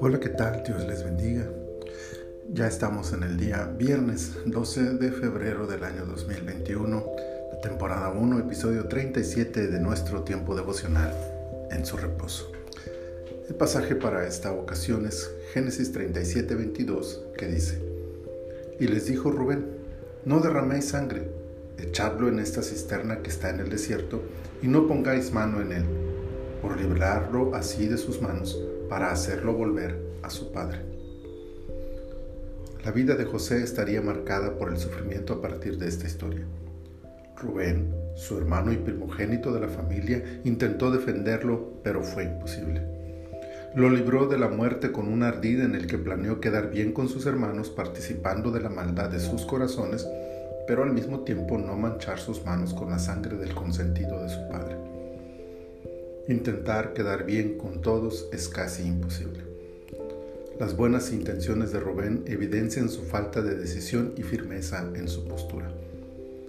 Hola, 0.00 0.18
¿qué 0.20 0.30
tal? 0.30 0.64
Dios 0.64 0.84
les 0.86 1.04
bendiga. 1.04 1.48
Ya 2.52 2.66
estamos 2.66 3.12
en 3.12 3.22
el 3.22 3.36
día 3.36 3.72
viernes 3.78 4.32
12 4.46 4.94
de 4.94 5.12
febrero 5.12 5.68
del 5.68 5.84
año 5.84 6.04
2021, 6.04 7.06
la 7.52 7.60
temporada 7.60 8.10
1, 8.10 8.40
episodio 8.40 8.88
37 8.88 9.68
de 9.68 9.78
nuestro 9.78 10.24
tiempo 10.24 10.56
devocional 10.56 11.14
en 11.70 11.86
su 11.86 11.96
reposo. 11.96 12.50
El 13.48 13.54
pasaje 13.54 13.94
para 13.94 14.26
esta 14.26 14.52
ocasión 14.52 15.06
es 15.06 15.30
Génesis 15.52 15.92
37, 15.92 16.56
22, 16.56 17.26
que 17.36 17.46
dice, 17.46 17.78
Y 18.80 18.88
les 18.88 19.06
dijo 19.06 19.30
Rubén, 19.30 19.66
no 20.24 20.40
derraméis 20.40 20.86
sangre, 20.86 21.41
echadlo 21.78 22.28
en 22.28 22.38
esta 22.38 22.62
cisterna 22.62 23.22
que 23.22 23.30
está 23.30 23.50
en 23.50 23.60
el 23.60 23.70
desierto, 23.70 24.22
y 24.62 24.68
no 24.68 24.86
pongáis 24.86 25.32
mano 25.32 25.60
en 25.60 25.72
él, 25.72 25.84
por 26.60 26.80
librarlo 26.80 27.54
así 27.54 27.86
de 27.88 27.98
sus 27.98 28.22
manos 28.22 28.58
para 28.88 29.10
hacerlo 29.10 29.54
volver 29.54 29.98
a 30.22 30.28
su 30.28 30.52
padre. 30.52 30.80
La 32.84 32.90
vida 32.90 33.14
de 33.14 33.24
José 33.24 33.62
estaría 33.62 34.02
marcada 34.02 34.58
por 34.58 34.70
el 34.70 34.76
sufrimiento 34.76 35.34
a 35.34 35.40
partir 35.40 35.78
de 35.78 35.88
esta 35.88 36.06
historia. 36.06 36.44
Rubén, 37.40 37.94
su 38.16 38.36
hermano 38.36 38.72
y 38.72 38.76
primogénito 38.76 39.52
de 39.52 39.60
la 39.60 39.68
familia, 39.68 40.40
intentó 40.44 40.90
defenderlo, 40.90 41.80
pero 41.82 42.02
fue 42.02 42.24
imposible. 42.24 42.82
Lo 43.74 43.88
libró 43.88 44.26
de 44.26 44.36
la 44.36 44.48
muerte 44.48 44.92
con 44.92 45.08
un 45.08 45.22
ardid 45.22 45.60
en 45.62 45.74
el 45.74 45.86
que 45.86 45.96
planeó 45.96 46.40
quedar 46.40 46.70
bien 46.70 46.92
con 46.92 47.08
sus 47.08 47.24
hermanos 47.24 47.70
participando 47.70 48.50
de 48.50 48.60
la 48.60 48.68
maldad 48.68 49.08
de 49.08 49.20
sus 49.20 49.46
corazones, 49.46 50.06
pero 50.66 50.82
al 50.82 50.92
mismo 50.92 51.20
tiempo 51.20 51.58
no 51.58 51.76
manchar 51.76 52.18
sus 52.18 52.44
manos 52.44 52.74
con 52.74 52.90
la 52.90 52.98
sangre 52.98 53.36
del 53.36 53.54
consentido 53.54 54.22
de 54.22 54.28
su 54.28 54.48
padre. 54.48 54.76
Intentar 56.28 56.92
quedar 56.92 57.24
bien 57.24 57.58
con 57.58 57.82
todos 57.82 58.28
es 58.32 58.48
casi 58.48 58.84
imposible. 58.84 59.40
Las 60.58 60.76
buenas 60.76 61.12
intenciones 61.12 61.72
de 61.72 61.80
Rubén 61.80 62.22
evidencian 62.26 62.88
su 62.88 63.02
falta 63.02 63.42
de 63.42 63.56
decisión 63.56 64.12
y 64.16 64.22
firmeza 64.22 64.88
en 64.94 65.08
su 65.08 65.26
postura. 65.26 65.72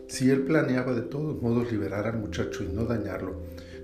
Si 0.07 0.29
él 0.29 0.41
planeaba 0.41 0.93
de 0.93 1.01
todos 1.01 1.41
modos 1.41 1.71
liberar 1.71 2.05
al 2.05 2.19
muchacho 2.19 2.63
y 2.63 2.67
no 2.67 2.85
dañarlo, 2.85 3.37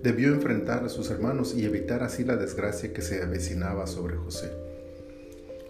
debió 0.03 0.27
enfrentar 0.29 0.83
a 0.83 0.89
sus 0.89 1.09
hermanos 1.09 1.55
y 1.55 1.65
evitar 1.65 2.03
así 2.03 2.23
la 2.23 2.35
desgracia 2.35 2.93
que 2.93 3.01
se 3.01 3.23
avecinaba 3.23 3.87
sobre 3.87 4.15
José. 4.17 4.51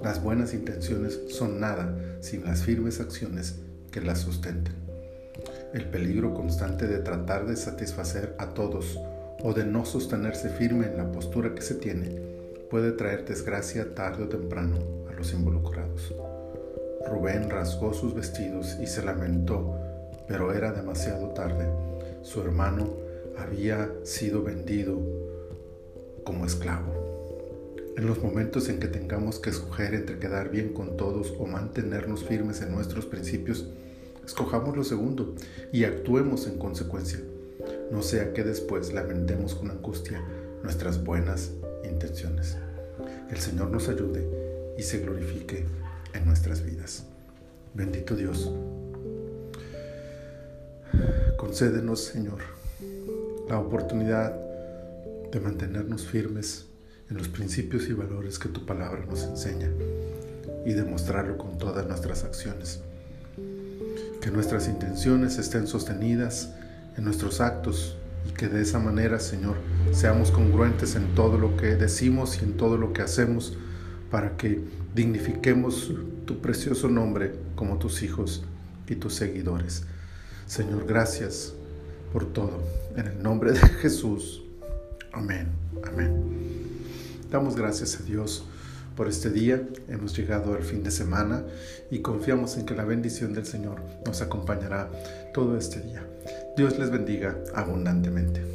Las 0.01 0.21
buenas 0.21 0.53
intenciones 0.53 1.19
son 1.29 1.59
nada 1.59 1.97
sin 2.19 2.43
las 2.43 2.63
firmes 2.63 2.99
acciones 2.99 3.55
que 3.91 4.01
las 4.01 4.19
sustenten. 4.19 4.73
El 5.73 5.85
peligro 5.85 6.33
constante 6.33 6.87
de 6.87 6.99
tratar 6.99 7.45
de 7.45 7.55
satisfacer 7.55 8.35
a 8.37 8.53
todos 8.53 8.99
o 9.43 9.53
de 9.53 9.65
no 9.65 9.85
sostenerse 9.85 10.49
firme 10.49 10.87
en 10.87 10.97
la 10.97 11.11
postura 11.11 11.53
que 11.53 11.61
se 11.61 11.75
tiene 11.75 12.21
puede 12.69 12.91
traer 12.91 13.25
desgracia 13.25 13.95
tarde 13.95 14.23
o 14.23 14.29
temprano 14.29 14.77
a 15.09 15.13
los 15.13 15.33
involucrados. 15.33 16.13
Rubén 17.07 17.49
rasgó 17.49 17.93
sus 17.93 18.13
vestidos 18.13 18.77
y 18.81 18.87
se 18.87 19.03
lamentó, 19.03 19.75
pero 20.27 20.53
era 20.53 20.71
demasiado 20.71 21.29
tarde. 21.29 21.65
Su 22.21 22.41
hermano 22.41 22.89
había 23.37 23.89
sido 24.03 24.43
vendido 24.43 24.99
como 26.23 26.45
esclavo. 26.45 27.08
En 27.97 28.05
los 28.05 28.21
momentos 28.23 28.69
en 28.69 28.79
que 28.79 28.87
tengamos 28.87 29.39
que 29.39 29.49
escoger 29.49 29.93
entre 29.93 30.19
quedar 30.19 30.49
bien 30.49 30.73
con 30.73 30.97
todos 30.97 31.33
o 31.37 31.45
mantenernos 31.45 32.23
firmes 32.23 32.61
en 32.61 32.71
nuestros 32.71 33.05
principios, 33.05 33.67
escojamos 34.25 34.77
lo 34.77 34.83
segundo 34.83 35.35
y 35.71 35.83
actuemos 35.83 36.47
en 36.47 36.57
consecuencia 36.57 37.19
no 37.91 38.03
sea 38.03 38.33
que 38.33 38.43
después 38.43 38.93
lamentemos 38.93 39.55
con 39.55 39.71
angustia 39.71 40.21
nuestras 40.63 41.03
buenas 41.03 41.51
intenciones. 41.83 42.57
El 43.29 43.37
Señor 43.37 43.69
nos 43.69 43.89
ayude 43.89 44.75
y 44.77 44.83
se 44.83 44.99
glorifique 44.99 45.65
en 46.13 46.25
nuestras 46.25 46.63
vidas. 46.63 47.05
Bendito 47.73 48.15
Dios. 48.15 48.51
Concédenos, 51.37 52.03
Señor, 52.03 52.39
la 53.47 53.59
oportunidad 53.59 54.35
de 55.31 55.39
mantenernos 55.39 56.05
firmes 56.05 56.65
en 57.09 57.17
los 57.17 57.27
principios 57.27 57.87
y 57.89 57.93
valores 57.93 58.37
que 58.39 58.49
tu 58.49 58.65
palabra 58.65 59.05
nos 59.05 59.23
enseña 59.23 59.69
y 60.65 60.73
demostrarlo 60.73 61.37
con 61.37 61.57
todas 61.57 61.87
nuestras 61.87 62.23
acciones. 62.23 62.81
Que 64.21 64.31
nuestras 64.31 64.67
intenciones 64.67 65.37
estén 65.37 65.67
sostenidas 65.67 66.53
en 66.97 67.05
nuestros 67.05 67.41
actos 67.41 67.95
y 68.27 68.31
que 68.33 68.47
de 68.47 68.61
esa 68.61 68.79
manera, 68.79 69.19
Señor, 69.19 69.57
seamos 69.91 70.31
congruentes 70.31 70.95
en 70.95 71.15
todo 71.15 71.37
lo 71.37 71.55
que 71.57 71.75
decimos 71.75 72.39
y 72.41 72.45
en 72.45 72.57
todo 72.57 72.77
lo 72.77 72.93
que 72.93 73.01
hacemos 73.01 73.57
para 74.11 74.35
que 74.37 74.61
dignifiquemos 74.93 75.91
tu 76.25 76.41
precioso 76.41 76.89
nombre 76.89 77.33
como 77.55 77.77
tus 77.77 78.03
hijos 78.03 78.43
y 78.87 78.95
tus 78.95 79.13
seguidores. 79.13 79.83
Señor, 80.45 80.85
gracias 80.85 81.53
por 82.11 82.25
todo. 82.25 82.61
En 82.95 83.07
el 83.07 83.23
nombre 83.23 83.51
de 83.51 83.59
Jesús. 83.59 84.43
Amén. 85.13 85.47
Amén. 85.85 86.08
Damos 87.29 87.55
gracias 87.55 87.99
a 87.99 88.03
Dios 88.03 88.43
por 88.95 89.07
este 89.07 89.29
día. 89.29 89.61
Hemos 89.87 90.17
llegado 90.17 90.55
al 90.55 90.63
fin 90.63 90.81
de 90.81 90.89
semana 90.89 91.43
y 91.91 91.99
confiamos 91.99 92.57
en 92.57 92.65
que 92.65 92.73
la 92.73 92.85
bendición 92.85 93.33
del 93.33 93.45
Señor 93.45 93.81
nos 94.03 94.21
acompañará 94.21 94.89
todo 95.31 95.55
este 95.55 95.79
día. 95.79 96.03
Dios 96.57 96.79
les 96.79 96.89
bendiga 96.89 97.37
abundantemente. 97.53 98.48